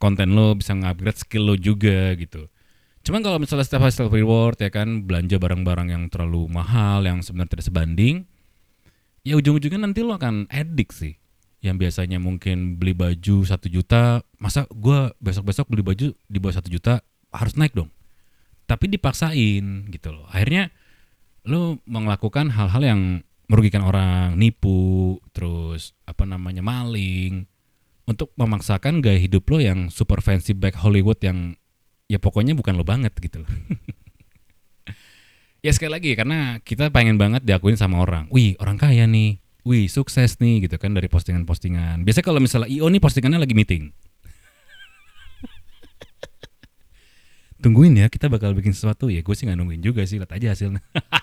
konten 0.00 0.32
lo, 0.32 0.56
bisa 0.56 0.72
mengupgrade 0.72 1.20
skill 1.20 1.52
lo 1.52 1.54
juga 1.60 2.16
gitu. 2.16 2.48
Cuman 3.04 3.20
kalau 3.20 3.36
misalnya 3.36 3.68
setiap 3.68 3.84
hari 3.84 3.94
self 3.94 4.10
reward 4.10 4.56
ya 4.56 4.72
kan 4.72 5.04
belanja 5.04 5.36
barang-barang 5.36 5.92
yang 5.92 6.04
terlalu 6.08 6.48
mahal 6.48 7.04
yang 7.04 7.20
sebenarnya 7.20 7.60
tidak 7.60 7.66
sebanding, 7.68 8.24
ya 9.22 9.36
ujung-ujungnya 9.36 9.84
nanti 9.84 10.00
lo 10.00 10.16
akan 10.16 10.48
edik 10.48 10.90
sih. 10.90 11.20
Yang 11.62 11.86
biasanya 11.86 12.18
mungkin 12.18 12.74
beli 12.74 12.90
baju 12.90 13.46
satu 13.46 13.70
juta, 13.70 14.26
masa 14.42 14.66
gue 14.66 15.14
besok-besok 15.22 15.70
beli 15.70 15.82
baju 15.86 16.06
di 16.10 16.38
bawah 16.42 16.58
satu 16.58 16.66
juta 16.66 17.06
harus 17.30 17.54
naik 17.54 17.74
dong. 17.74 17.90
Tapi 18.66 18.90
dipaksain 18.90 19.86
gitu 19.90 20.08
loh. 20.10 20.26
Akhirnya 20.30 20.74
lo 21.46 21.78
melakukan 21.86 22.50
hal-hal 22.54 22.82
yang 22.82 23.02
merugikan 23.52 23.84
orang, 23.84 24.40
nipu, 24.40 25.20
terus 25.36 25.92
apa 26.08 26.24
namanya 26.24 26.64
maling, 26.64 27.44
untuk 28.08 28.32
memaksakan 28.40 29.04
gaya 29.04 29.20
hidup 29.20 29.44
lo 29.52 29.60
yang 29.60 29.92
super 29.92 30.24
fancy 30.24 30.56
back 30.56 30.80
Hollywood 30.80 31.20
yang 31.20 31.60
ya 32.08 32.16
pokoknya 32.16 32.56
bukan 32.56 32.80
lo 32.80 32.84
banget 32.84 33.12
gitu 33.20 33.44
loh. 33.44 33.48
ya 35.64 35.70
sekali 35.70 35.92
lagi 35.92 36.16
karena 36.16 36.64
kita 36.64 36.88
pengen 36.88 37.20
banget 37.20 37.44
diakuin 37.44 37.76
sama 37.76 38.00
orang. 38.00 38.24
Wih 38.32 38.56
orang 38.58 38.80
kaya 38.80 39.04
nih, 39.04 39.36
wih 39.62 39.86
sukses 39.86 40.42
nih 40.42 40.66
gitu 40.66 40.80
kan 40.80 40.96
dari 40.96 41.12
postingan-postingan. 41.12 42.08
Biasanya 42.08 42.26
kalau 42.26 42.40
misalnya 42.40 42.72
IO 42.72 42.88
nih 42.90 43.04
postingannya 43.04 43.38
lagi 43.38 43.54
meeting. 43.54 43.92
Tungguin 47.62 48.00
ya 48.00 48.10
kita 48.10 48.26
bakal 48.26 48.58
bikin 48.58 48.74
sesuatu 48.74 49.06
ya 49.06 49.22
gue 49.22 49.34
sih 49.36 49.46
nggak 49.46 49.58
nungguin 49.60 49.84
juga 49.84 50.02
sih 50.08 50.18
lihat 50.18 50.34
aja 50.34 50.56
hasilnya. 50.56 50.82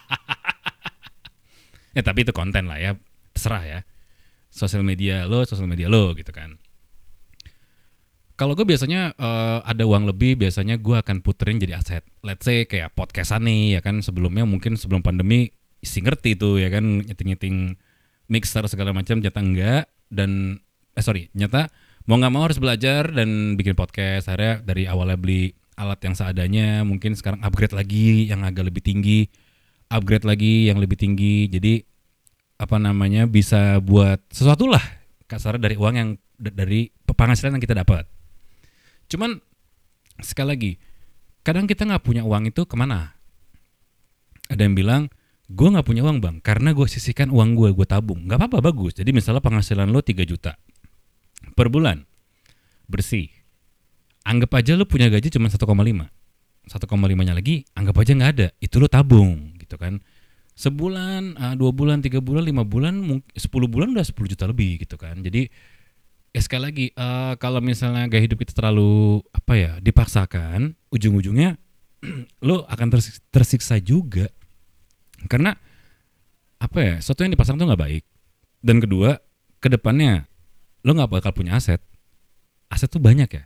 ya 2.00 2.04
tapi 2.08 2.24
itu 2.24 2.32
konten 2.32 2.72
lah 2.72 2.80
ya 2.80 2.96
terserah 3.36 3.64
ya. 3.68 3.80
Sosial 4.50 4.82
media 4.82 5.28
lo, 5.28 5.44
sosial 5.44 5.68
media 5.68 5.92
lo 5.92 6.16
gitu 6.16 6.32
kan. 6.32 6.58
Kalau 8.40 8.56
gue 8.56 8.64
biasanya 8.64 9.12
eh, 9.20 9.60
ada 9.68 9.84
uang 9.84 10.08
lebih, 10.08 10.40
biasanya 10.40 10.80
gue 10.80 10.96
akan 10.96 11.20
puterin 11.20 11.60
jadi 11.60 11.76
aset. 11.76 12.08
Let's 12.24 12.48
say 12.48 12.64
kayak 12.64 12.96
podcastan 12.96 13.44
nih, 13.44 13.78
ya 13.78 13.82
kan 13.84 14.00
sebelumnya 14.00 14.48
mungkin 14.48 14.80
sebelum 14.80 15.04
pandemi 15.04 15.52
sih 15.84 16.00
ngerti 16.00 16.40
tuh 16.40 16.60
ya 16.60 16.72
kan 16.72 17.04
nyeting-nyeting 17.04 17.76
mixer 18.32 18.64
segala 18.72 18.96
macam, 18.96 19.20
nyata 19.20 19.40
enggak 19.44 19.84
dan 20.08 20.64
eh 20.96 21.04
sorry, 21.04 21.28
nyata 21.36 21.68
mau 22.08 22.16
nggak 22.16 22.34
mau 22.34 22.44
harus 22.48 22.58
belajar 22.64 23.12
dan 23.12 23.60
bikin 23.60 23.76
podcast. 23.76 24.32
Akhirnya 24.32 24.64
dari 24.64 24.88
awalnya 24.88 25.20
beli 25.20 25.52
alat 25.76 26.00
yang 26.04 26.16
seadanya, 26.16 26.84
mungkin 26.88 27.20
sekarang 27.20 27.44
upgrade 27.44 27.76
lagi 27.76 28.28
yang 28.28 28.44
agak 28.48 28.68
lebih 28.68 28.84
tinggi, 28.84 29.28
upgrade 29.90 30.26
lagi 30.26 30.70
yang 30.70 30.78
lebih 30.78 30.96
tinggi. 30.96 31.50
Jadi 31.50 31.84
apa 32.60 32.76
namanya 32.78 33.26
bisa 33.26 33.80
buat 33.80 34.20
sesuatu 34.30 34.68
lah 34.68 34.84
kasarnya 35.30 35.70
dari 35.70 35.76
uang 35.78 35.96
yang 35.96 36.10
dari 36.40 36.90
penghasilan 37.06 37.58
yang 37.58 37.64
kita 37.64 37.78
dapat. 37.78 38.08
Cuman 39.10 39.38
sekali 40.22 40.48
lagi, 40.48 40.72
kadang 41.44 41.68
kita 41.68 41.86
nggak 41.86 42.04
punya 42.06 42.24
uang 42.24 42.50
itu 42.50 42.64
ke 42.64 42.76
mana? 42.78 43.18
Ada 44.50 44.66
yang 44.66 44.74
bilang, 44.74 45.02
gue 45.50 45.68
nggak 45.70 45.86
punya 45.86 46.02
uang 46.06 46.22
bang, 46.24 46.36
karena 46.42 46.74
gue 46.74 46.88
sisihkan 46.90 47.30
uang 47.30 47.54
gue, 47.54 47.70
gue 47.74 47.88
tabung. 47.90 48.26
Nggak 48.26 48.38
apa-apa 48.42 48.74
bagus. 48.74 48.98
Jadi 48.98 49.14
misalnya 49.14 49.44
penghasilan 49.44 49.90
lo 49.90 50.02
3 50.02 50.26
juta 50.26 50.58
per 51.54 51.70
bulan, 51.70 52.06
bersih. 52.90 53.30
Anggap 54.26 54.62
aja 54.62 54.78
lo 54.78 54.86
punya 54.86 55.10
gaji 55.10 55.30
cuma 55.34 55.50
1,5. 55.50 55.66
1,5 56.70 57.26
nya 57.26 57.34
lagi, 57.34 57.66
anggap 57.74 57.96
aja 57.98 58.12
nggak 58.14 58.32
ada. 58.38 58.48
Itu 58.62 58.78
lo 58.78 58.86
tabung, 58.86 59.49
gitu 59.70 59.78
kan? 59.78 60.02
Sebulan, 60.58 61.38
ah, 61.38 61.54
dua 61.54 61.70
bulan, 61.72 62.02
tiga 62.02 62.20
bulan, 62.20 62.44
lima 62.44 62.66
bulan, 62.66 63.22
10 63.38 63.48
bulan 63.70 63.94
udah 63.94 64.04
10 64.04 64.28
juta 64.28 64.50
lebih 64.50 64.82
gitu 64.82 64.98
kan. 64.98 65.22
Jadi 65.22 65.48
ya 66.30 66.42
sekali 66.42 66.62
lagi 66.62 66.86
eh, 66.94 67.34
kalau 67.42 67.62
misalnya 67.62 68.06
gaya 68.06 68.26
hidup 68.26 68.42
kita 68.42 68.54
terlalu 68.54 69.22
apa 69.34 69.54
ya 69.58 69.72
dipaksakan 69.82 70.78
ujung-ujungnya 70.94 71.58
lo 72.48 72.66
akan 72.70 72.88
tersiksa 73.34 73.82
juga 73.82 74.30
karena 75.26 75.58
apa 76.62 76.80
ya 76.80 76.96
sesuatu 77.02 77.26
yang 77.26 77.34
dipasang 77.34 77.58
tuh 77.58 77.66
nggak 77.66 77.82
baik 77.82 78.04
dan 78.62 78.78
kedua 78.78 79.18
ke 79.58 79.68
depannya 79.74 80.30
lo 80.86 80.94
nggak 80.94 81.12
bakal 81.12 81.32
punya 81.34 81.58
aset 81.58 81.82
aset 82.70 82.88
tuh 82.88 83.02
banyak 83.02 83.28
ya 83.28 83.44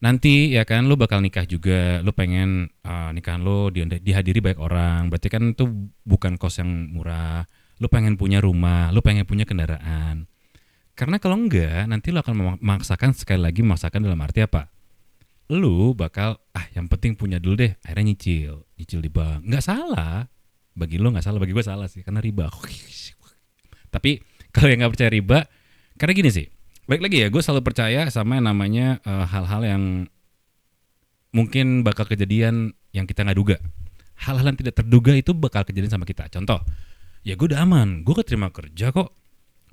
nanti 0.00 0.56
ya 0.56 0.64
kan 0.64 0.88
lo 0.88 0.96
bakal 0.96 1.20
nikah 1.20 1.44
juga 1.44 2.00
lo 2.00 2.16
pengen 2.16 2.72
eh, 2.84 3.10
nikahan 3.12 3.44
lo 3.44 3.68
di- 3.68 3.84
dihadiri 3.84 4.40
banyak 4.40 4.60
orang 4.60 5.00
berarti 5.12 5.28
kan 5.28 5.52
itu 5.52 5.68
bukan 6.04 6.40
kos 6.40 6.60
yang 6.60 6.92
murah 6.92 7.44
lo 7.80 7.86
pengen 7.92 8.16
punya 8.16 8.40
rumah 8.40 8.88
lo 8.92 9.04
pengen 9.04 9.28
punya 9.28 9.44
kendaraan 9.44 10.30
karena 11.00 11.16
kalau 11.16 11.40
enggak, 11.40 11.88
nanti 11.88 12.12
lo 12.12 12.20
akan 12.20 12.60
memaksakan 12.60 13.16
sekali 13.16 13.40
lagi 13.40 13.64
memaksakan 13.64 14.04
dalam 14.04 14.20
arti 14.20 14.44
apa? 14.44 14.68
Lu 15.48 15.96
bakal 15.96 16.36
ah 16.52 16.68
yang 16.76 16.92
penting 16.92 17.16
punya 17.16 17.40
dulu 17.40 17.64
deh, 17.64 17.72
akhirnya 17.80 18.12
nyicil, 18.12 18.68
nyicil 18.76 19.00
di 19.00 19.08
bank. 19.08 19.48
Nggak 19.48 19.64
salah. 19.64 20.28
Bagi 20.76 21.00
lo 21.00 21.08
nggak 21.08 21.24
salah, 21.24 21.40
bagi 21.40 21.56
gue 21.56 21.64
salah 21.64 21.88
sih 21.88 22.04
karena 22.04 22.20
riba. 22.20 22.52
Tapi 23.96 24.20
kalau 24.52 24.68
yang 24.68 24.84
nggak 24.84 24.92
percaya 24.92 25.08
riba, 25.08 25.38
karena 25.96 26.12
gini 26.12 26.28
sih. 26.28 26.46
Baik 26.90 27.06
lagi 27.06 27.22
ya, 27.22 27.30
gue 27.30 27.38
selalu 27.38 27.62
percaya 27.62 28.10
sama 28.10 28.34
yang 28.42 28.50
namanya 28.50 28.98
eh, 29.06 29.26
hal-hal 29.30 29.62
yang 29.62 29.82
mungkin 31.30 31.86
bakal 31.86 32.02
kejadian 32.02 32.74
yang 32.90 33.06
kita 33.06 33.22
nggak 33.22 33.38
duga. 33.38 33.56
Hal-hal 34.18 34.50
yang 34.50 34.58
tidak 34.58 34.74
terduga 34.82 35.14
itu 35.14 35.30
bakal 35.30 35.62
kejadian 35.62 35.94
sama 35.94 36.02
kita. 36.02 36.26
Contoh, 36.26 36.58
ya 37.22 37.38
gue 37.38 37.46
udah 37.46 37.62
aman, 37.62 38.02
gue 38.02 38.10
keterima 38.18 38.50
kerja 38.50 38.90
kok 38.90 39.14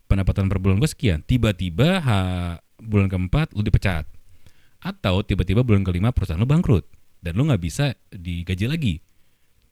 pendapatan 0.06 0.46
per 0.46 0.62
bulan 0.62 0.78
gue 0.78 0.86
sekian. 0.86 1.26
Tiba-tiba 1.26 2.06
ha, 2.06 2.18
bulan 2.78 3.10
keempat 3.10 3.58
lu 3.58 3.66
dipecat. 3.66 4.06
Atau 4.86 5.26
tiba-tiba 5.26 5.66
bulan 5.66 5.82
kelima 5.82 6.14
perusahaan 6.14 6.38
lu 6.38 6.46
bangkrut. 6.46 6.86
Dan 7.18 7.34
lu 7.34 7.50
nggak 7.50 7.62
bisa 7.66 7.98
digaji 8.14 8.70
lagi. 8.70 8.94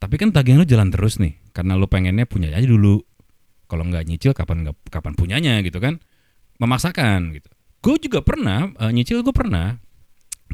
Tapi 0.02 0.18
kan 0.18 0.34
tagihan 0.34 0.66
lu 0.66 0.66
jalan 0.66 0.90
terus 0.90 1.22
nih. 1.22 1.38
Karena 1.54 1.78
lu 1.78 1.86
pengennya 1.86 2.26
punya 2.26 2.50
aja 2.50 2.66
dulu. 2.66 3.06
Kalau 3.70 3.86
nggak 3.86 4.02
nyicil 4.10 4.34
kapan 4.34 4.66
kapan 4.90 5.14
punyanya 5.14 5.62
gitu 5.62 5.78
kan. 5.78 6.02
Memaksakan 6.62 7.36
gitu. 7.36 7.50
Gue 7.84 7.96
juga 8.02 8.20
pernah, 8.26 8.72
eh, 8.72 8.92
nyicil 8.92 9.22
gue 9.22 9.36
pernah. 9.36 9.78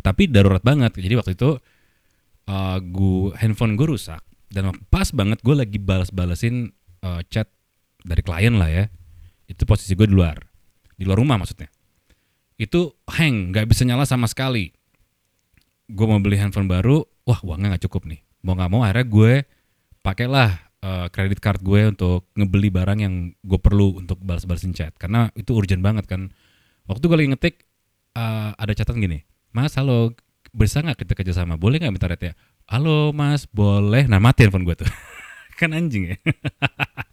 Tapi 0.01 0.27
darurat 0.27 0.63
banget. 0.63 0.97
Jadi 0.97 1.13
waktu 1.15 1.31
itu 1.37 1.57
eh, 2.49 2.77
gue 2.81 3.33
handphone 3.37 3.77
gue 3.77 3.87
rusak. 3.87 4.21
Dan 4.51 4.75
pas 4.91 5.07
banget 5.15 5.39
gue 5.39 5.55
lagi 5.55 5.77
balas-balasin 5.79 6.73
eh, 7.01 7.21
chat 7.29 7.47
dari 8.01 8.21
klien 8.25 8.57
lah 8.57 8.69
ya 8.69 8.85
itu 9.51 9.63
posisi 9.67 9.93
gue 9.93 10.07
di 10.07 10.15
luar 10.15 10.39
di 10.95 11.03
luar 11.03 11.19
rumah 11.19 11.37
maksudnya 11.41 11.69
itu 12.57 12.93
hang 13.09 13.51
nggak 13.53 13.67
bisa 13.69 13.83
nyala 13.85 14.05
sama 14.05 14.29
sekali 14.29 14.71
gue 15.91 16.05
mau 16.07 16.21
beli 16.21 16.39
handphone 16.39 16.69
baru 16.69 17.03
wah 17.27 17.39
uangnya 17.43 17.75
nggak 17.75 17.83
cukup 17.89 18.07
nih 18.07 18.21
mau 18.45 18.55
nggak 18.55 18.71
mau 18.71 18.81
akhirnya 18.85 19.05
gue 19.05 19.33
pakailah 20.01 20.70
eh, 20.81 21.07
kredit 21.13 21.39
card 21.39 21.61
gue 21.61 21.93
untuk 21.93 22.27
ngebeli 22.35 22.69
barang 22.73 22.99
yang 23.01 23.13
gue 23.41 23.59
perlu 23.61 24.01
untuk 24.01 24.19
balas-balasin 24.21 24.73
chat. 24.73 24.93
Karena 24.97 25.29
itu 25.37 25.53
urgent 25.53 25.81
banget 25.81 26.09
kan. 26.09 26.33
Waktu 26.89 27.03
gue 27.05 27.17
lagi 27.17 27.29
ngetik 27.33 27.55
eh, 28.17 28.49
ada 28.53 28.71
catatan 28.73 29.01
gini. 29.01 29.19
Mas 29.53 29.77
halo 29.77 30.13
bisa 30.51 30.83
nggak 30.83 31.07
kita 31.07 31.13
kerjasama 31.15 31.55
boleh 31.55 31.79
nggak 31.79 31.95
minta 31.95 32.11
rate 32.11 32.25
ya 32.31 32.33
halo 32.71 33.11
mas 33.11 33.45
boleh. 33.51 34.07
Nah 34.07 34.23
mati 34.23 34.47
handphone 34.47 34.63
gue 34.63 34.75
tuh. 34.79 34.89
Kan 35.59 35.75
anjing 35.75 36.15
ya. 36.15 36.17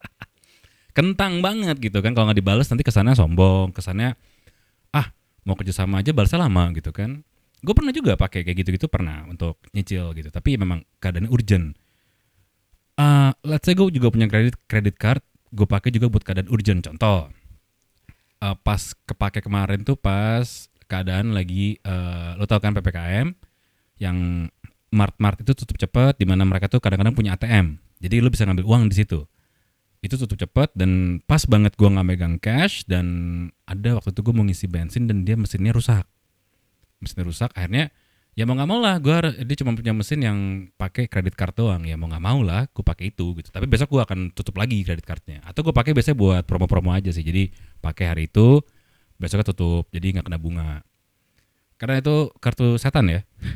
Kentang 0.97 1.43
banget 1.43 1.79
gitu 1.79 1.99
kan. 2.03 2.15
Kalau 2.15 2.31
nggak 2.31 2.39
dibales 2.39 2.67
nanti 2.71 2.83
kesannya 2.87 3.15
sombong. 3.15 3.71
Kesannya 3.71 4.15
ah 4.95 5.07
mau 5.47 5.55
kerjasama 5.55 6.01
aja 6.01 6.11
balasnya 6.15 6.43
lama 6.47 6.71
gitu 6.75 6.91
kan. 6.91 7.23
Gue 7.59 7.75
pernah 7.75 7.91
juga 7.91 8.15
pakai 8.15 8.47
kayak 8.47 8.57
gitu-gitu 8.65 8.87
pernah 8.87 9.27
untuk 9.27 9.63
nyicil 9.75 10.15
gitu. 10.15 10.31
Tapi 10.31 10.59
memang 10.59 10.83
keadaannya 11.03 11.31
urgent 11.31 11.75
Ah, 12.99 13.31
let's 13.47 13.63
say 13.63 13.79
gue 13.79 13.87
juga 13.95 14.11
punya 14.11 14.27
kredit 14.27 14.59
kredit 14.67 14.99
card 14.99 15.23
gue 15.55 15.65
pakai 15.65 15.95
juga 15.95 16.11
buat 16.11 16.27
keadaan 16.27 16.51
urgent 16.51 16.83
contoh. 16.83 17.31
Eh, 18.43 18.57
pas 18.67 18.83
kepake 19.07 19.39
kemarin 19.43 19.87
tuh 19.87 19.95
pas 19.95 20.45
keadaan 20.91 21.31
lagi 21.31 21.79
eh, 21.79 22.31
lo 22.35 22.45
tau 22.51 22.59
kan 22.59 22.75
ppkm 22.75 23.35
yang 24.03 24.49
mart-mart 24.91 25.39
itu 25.43 25.53
tutup 25.55 25.79
cepet 25.79 26.17
di 26.19 26.27
mana 26.27 26.43
mereka 26.43 26.67
tuh 26.67 26.81
kadang-kadang 26.81 27.13
punya 27.13 27.37
ATM 27.37 27.77
jadi 27.99 28.23
lo 28.23 28.31
bisa 28.31 28.47
ngambil 28.47 28.67
uang 28.67 28.83
di 28.91 28.97
situ. 28.99 29.27
Itu 29.99 30.15
tutup 30.15 30.39
cepet 30.39 30.71
dan 30.79 31.19
pas 31.27 31.43
banget 31.51 31.75
gua 31.75 31.91
nggak 31.91 32.07
megang 32.07 32.37
cash 32.39 32.87
dan 32.87 33.07
ada 33.67 33.99
waktu 33.99 34.15
itu 34.15 34.21
gue 34.23 34.35
mau 34.35 34.47
ngisi 34.47 34.67
bensin 34.71 35.11
dan 35.11 35.27
dia 35.27 35.35
mesinnya 35.35 35.75
rusak. 35.75 36.07
Mesinnya 37.03 37.27
rusak 37.27 37.51
akhirnya 37.59 37.91
ya 38.39 38.47
mau 38.47 38.55
nggak 38.55 38.71
mau 38.71 38.79
lah. 38.79 39.03
Gue 39.03 39.19
dia 39.43 39.57
cuma 39.59 39.75
punya 39.75 39.91
mesin 39.91 40.23
yang 40.23 40.39
pakai 40.79 41.11
kredit 41.11 41.35
card 41.35 41.59
doang. 41.59 41.83
Ya 41.83 41.99
mau 41.99 42.07
nggak 42.07 42.23
mau 42.23 42.39
lah 42.47 42.71
gue 42.71 42.85
pakai 42.87 43.11
itu 43.11 43.35
gitu. 43.35 43.51
Tapi 43.51 43.67
besok 43.67 43.99
gue 43.99 44.03
akan 44.07 44.31
tutup 44.31 44.55
lagi 44.55 44.79
kredit 44.87 45.03
cardnya. 45.03 45.43
Atau 45.43 45.67
gue 45.67 45.75
pakai 45.75 45.91
biasanya 45.91 46.15
buat 46.15 46.47
promo-promo 46.47 46.95
aja 46.95 47.11
sih. 47.11 47.27
Jadi 47.27 47.51
pakai 47.83 48.15
hari 48.15 48.31
itu 48.31 48.63
besoknya 49.19 49.51
tutup. 49.51 49.91
Jadi 49.91 50.15
nggak 50.15 50.31
kena 50.31 50.39
bunga. 50.39 50.87
Karena 51.83 51.99
itu 51.99 52.31
kartu 52.39 52.79
setan 52.79 53.11
ya. 53.11 53.27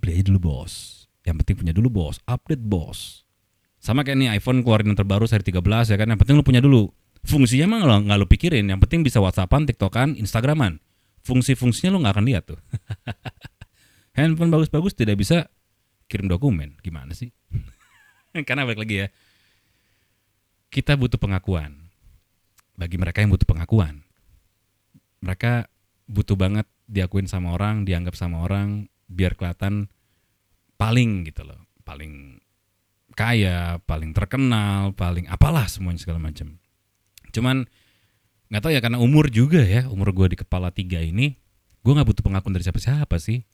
Beli 0.00 0.16
aja 0.16 0.32
dulu 0.32 0.40
bos. 0.40 1.04
Yang 1.28 1.44
penting 1.44 1.56
punya 1.60 1.72
dulu 1.76 1.88
bos, 1.92 2.16
update 2.24 2.64
bos. 2.64 3.28
Sama 3.76 4.00
kayak 4.00 4.16
nih 4.16 4.28
iPhone 4.40 4.64
keluarin 4.64 4.90
yang 4.90 4.98
terbaru 4.98 5.28
seri 5.28 5.44
13 5.44 5.92
ya 5.92 5.96
kan, 6.00 6.08
yang 6.08 6.16
penting 6.16 6.40
lu 6.40 6.44
punya 6.44 6.64
dulu. 6.64 6.88
Fungsinya 7.20 7.68
mah 7.68 8.00
nggak 8.00 8.16
lu 8.16 8.26
pikirin, 8.26 8.64
yang 8.64 8.80
penting 8.80 9.04
bisa 9.04 9.20
WhatsAppan, 9.20 9.68
TikTokan, 9.68 10.16
Instagraman. 10.16 10.80
Fungsi-fungsinya 11.28 11.92
lu 11.92 12.00
nggak 12.00 12.14
akan 12.16 12.24
lihat 12.24 12.44
tuh. 12.48 12.60
Handphone 14.16 14.48
bagus-bagus 14.48 14.96
tidak 14.96 15.20
bisa 15.20 15.52
kirim 16.08 16.24
dokumen, 16.24 16.80
gimana 16.80 17.12
sih? 17.12 17.28
Karena 18.48 18.64
balik 18.64 18.80
lagi 18.80 19.04
ya, 19.04 19.08
kita 20.72 20.96
butuh 20.96 21.20
pengakuan. 21.20 21.92
Bagi 22.78 22.96
mereka 22.96 23.20
yang 23.20 23.34
butuh 23.34 23.44
pengakuan, 23.44 24.06
mereka 25.18 25.66
butuh 26.06 26.38
banget 26.38 26.64
diakuin 26.86 27.26
sama 27.26 27.52
orang, 27.52 27.82
dianggap 27.82 28.14
sama 28.14 28.46
orang, 28.46 28.86
biar 29.10 29.34
kelihatan 29.34 29.90
paling 30.78 31.26
gitu 31.26 31.42
loh, 31.42 31.58
paling 31.82 32.38
kaya, 33.18 33.82
paling 33.82 34.14
terkenal, 34.14 34.94
paling 34.94 35.26
apalah 35.26 35.66
semuanya 35.66 35.98
segala 35.98 36.22
macam. 36.22 36.62
Cuman 37.34 37.66
nggak 38.48 38.62
tahu 38.64 38.72
ya 38.72 38.80
karena 38.80 38.98
umur 39.00 39.28
juga 39.28 39.60
ya, 39.60 39.88
umur 39.88 40.12
gue 40.16 40.32
di 40.32 40.38
kepala 40.40 40.72
tiga 40.72 41.00
ini, 41.00 41.36
gue 41.84 41.92
nggak 41.92 42.08
butuh 42.08 42.24
pengakuan 42.24 42.56
dari 42.56 42.64
siapa-siapa 42.64 43.16
sih. 43.20 43.44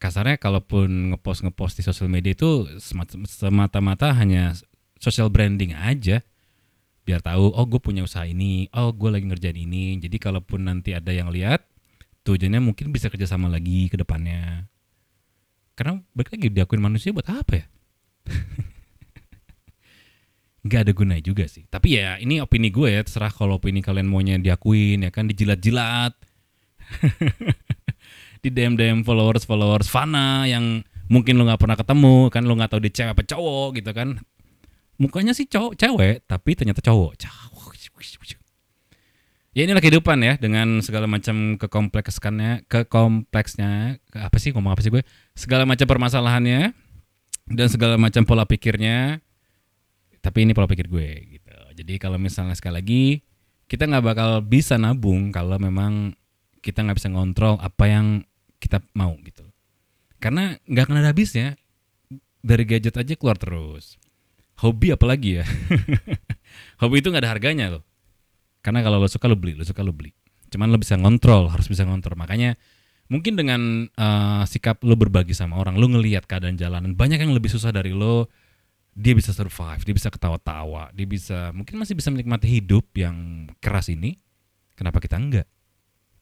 Kasarnya 0.00 0.40
kalaupun 0.40 1.14
ngepost 1.14 1.46
ngepost 1.46 1.78
di 1.78 1.82
sosial 1.86 2.10
media 2.10 2.34
itu 2.34 2.66
semata- 2.82 3.22
semata-mata 3.28 4.10
hanya 4.16 4.56
social 4.98 5.30
branding 5.30 5.76
aja. 5.78 6.24
Biar 7.06 7.22
tahu 7.22 7.54
oh 7.54 7.66
gue 7.66 7.78
punya 7.78 8.02
usaha 8.02 8.26
ini 8.26 8.66
oh 8.74 8.90
gue 8.90 9.10
lagi 9.14 9.30
ngerjain 9.30 9.58
ini. 9.58 10.02
Jadi 10.02 10.16
kalaupun 10.18 10.66
nanti 10.66 10.90
ada 10.90 11.14
yang 11.14 11.30
lihat 11.30 11.62
tujuannya 12.26 12.58
mungkin 12.58 12.90
bisa 12.90 13.10
kerjasama 13.10 13.46
lagi 13.46 13.86
ke 13.86 13.94
depannya. 13.94 14.66
Karena 15.78 16.02
balik 16.14 16.34
lagi 16.34 16.50
diakuin 16.50 16.82
manusia 16.82 17.14
buat 17.14 17.26
apa 17.30 17.52
ya 17.62 17.66
nggak 20.62 20.80
ada 20.88 20.92
gunanya 20.94 21.22
juga 21.22 21.44
sih. 21.50 21.66
Tapi 21.66 21.98
ya 21.98 22.18
ini 22.22 22.38
opini 22.38 22.70
gue 22.70 22.88
ya 22.90 23.02
terserah 23.02 23.34
kalau 23.34 23.58
opini 23.58 23.82
kalian 23.82 24.06
maunya 24.06 24.38
diakuin 24.38 25.06
ya 25.06 25.10
kan 25.10 25.26
dijilat-jilat. 25.26 26.14
Di 28.42 28.50
DM 28.50 28.74
DM 28.74 29.06
followers 29.06 29.46
followers 29.46 29.86
fana 29.86 30.46
yang 30.50 30.82
mungkin 31.06 31.38
lo 31.38 31.46
nggak 31.46 31.60
pernah 31.62 31.78
ketemu 31.78 32.16
kan 32.30 32.42
lo 32.42 32.58
nggak 32.58 32.70
tahu 32.74 32.80
dia 32.82 32.92
cewek 32.94 33.12
apa 33.14 33.22
cowok 33.26 33.68
gitu 33.78 33.90
kan. 33.94 34.08
Mukanya 34.98 35.32
sih 35.34 35.46
cowok 35.46 35.78
cewek 35.78 36.26
tapi 36.26 36.50
ternyata 36.58 36.82
cowok. 36.82 37.12
Cowok. 37.18 37.52
Ya 39.52 39.68
inilah 39.68 39.84
kehidupan 39.84 40.16
ya 40.24 40.40
dengan 40.40 40.80
segala 40.80 41.04
macam 41.04 41.60
kekomplekskannya 41.60 42.64
kekompleksnya 42.72 44.00
ke 44.08 44.16
apa 44.24 44.40
sih 44.40 44.48
ngomong 44.56 44.72
apa 44.72 44.80
sih 44.80 44.88
gue? 44.88 45.04
Segala 45.36 45.68
macam 45.68 45.84
permasalahannya 45.84 46.72
dan 47.52 47.68
segala 47.68 48.00
macam 48.00 48.24
pola 48.24 48.48
pikirnya 48.48 49.20
tapi 50.22 50.46
ini 50.46 50.54
pola 50.54 50.70
pikir 50.70 50.86
gue 50.86 51.36
gitu. 51.36 51.52
Jadi 51.74 51.98
kalau 51.98 52.16
misalnya 52.16 52.54
sekali 52.54 52.74
lagi 52.78 53.02
kita 53.66 53.90
nggak 53.90 54.04
bakal 54.06 54.30
bisa 54.40 54.78
nabung 54.78 55.34
kalau 55.34 55.58
memang 55.58 56.14
kita 56.62 56.86
nggak 56.86 57.02
bisa 57.02 57.10
ngontrol 57.10 57.58
apa 57.58 57.84
yang 57.90 58.06
kita 58.62 58.78
mau 58.94 59.18
gitu. 59.26 59.42
Karena 60.22 60.54
nggak 60.62 60.84
akan 60.86 60.96
ada 61.02 61.10
habisnya. 61.10 61.58
Dari 62.42 62.66
gadget 62.66 62.98
aja 62.98 63.14
keluar 63.14 63.38
terus. 63.38 63.98
Hobi 64.62 64.90
apalagi 64.90 65.42
ya? 65.42 65.46
Hobi 66.82 66.98
itu 67.02 67.10
nggak 67.10 67.22
ada 67.22 67.32
harganya 67.34 67.66
loh. 67.78 67.82
Karena 68.62 68.82
kalau 68.82 68.98
lo 68.98 69.06
suka 69.10 69.26
lo 69.30 69.38
beli. 69.38 69.58
Lo 69.58 69.66
suka 69.66 69.82
lo 69.82 69.94
beli. 69.94 70.10
Cuman 70.50 70.70
lo 70.70 70.78
bisa 70.78 70.98
ngontrol 70.98 71.50
harus 71.50 71.70
bisa 71.70 71.86
ngontrol. 71.86 72.18
Makanya 72.18 72.58
mungkin 73.10 73.38
dengan 73.38 73.86
eh, 73.90 74.42
sikap 74.46 74.82
lo 74.82 74.94
berbagi 74.98 75.34
sama 75.34 75.58
orang 75.58 75.78
lo 75.78 75.86
ngelihat 75.86 76.26
keadaan 76.26 76.58
jalanan 76.58 76.94
banyak 76.98 77.22
yang 77.22 77.30
lebih 77.30 77.50
susah 77.50 77.70
dari 77.70 77.94
lo 77.94 78.26
dia 78.92 79.16
bisa 79.16 79.32
survive 79.32 79.82
dia 79.82 79.94
bisa 79.96 80.12
ketawa-tawa 80.12 80.92
dia 80.92 81.08
bisa 81.08 81.50
mungkin 81.56 81.80
masih 81.80 81.96
bisa 81.96 82.12
menikmati 82.12 82.46
hidup 82.48 82.84
yang 82.96 83.48
keras 83.58 83.88
ini 83.88 84.20
kenapa 84.76 85.00
kita 85.00 85.16
enggak 85.16 85.48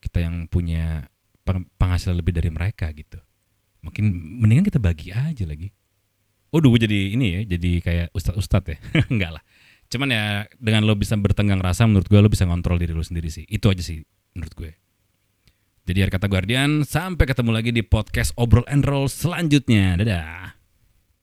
kita 0.00 0.22
yang 0.22 0.46
punya 0.46 1.10
peng- 1.42 1.66
penghasilan 1.76 2.16
lebih 2.18 2.32
dari 2.34 2.48
mereka 2.48 2.88
gitu 2.94 3.18
mungkin 3.82 4.12
mendingan 4.12 4.66
kita 4.66 4.78
bagi 4.78 5.10
aja 5.10 5.44
lagi 5.44 5.72
Oh, 6.50 6.58
gue 6.58 6.82
jadi 6.82 7.14
ini 7.14 7.26
ya, 7.30 7.40
jadi 7.46 7.70
kayak 7.78 8.06
ustad-ustad 8.10 8.74
ya. 8.74 8.76
Enggak 9.12 9.38
lah. 9.38 9.42
Cuman 9.86 10.10
ya 10.10 10.50
dengan 10.58 10.82
lo 10.82 10.98
bisa 10.98 11.14
bertenggang 11.14 11.62
rasa 11.62 11.86
menurut 11.86 12.10
gue 12.10 12.18
lo 12.18 12.26
bisa 12.26 12.42
ngontrol 12.42 12.78
diri 12.78 12.90
lo 12.90 13.06
sendiri 13.06 13.30
sih. 13.30 13.46
Itu 13.46 13.70
aja 13.70 13.82
sih 13.82 14.02
menurut 14.34 14.54
gue. 14.58 14.70
Jadi 15.86 15.98
hari 16.02 16.10
kata 16.10 16.26
Guardian, 16.26 16.82
sampai 16.82 17.26
ketemu 17.26 17.50
lagi 17.54 17.70
di 17.70 17.82
podcast 17.86 18.34
Obrol 18.34 18.66
and 18.66 18.82
Roll 18.82 19.06
selanjutnya. 19.06 19.98
Dadah. 19.98 20.59